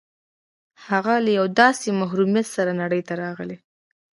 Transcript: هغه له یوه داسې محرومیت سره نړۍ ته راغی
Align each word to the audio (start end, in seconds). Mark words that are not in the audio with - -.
هغه 0.87 1.13
له 1.25 1.31
یوه 1.37 1.49
داسې 1.61 1.87
محرومیت 2.01 2.47
سره 2.55 2.71
نړۍ 2.81 3.01
ته 3.07 3.13
راغی 3.21 3.55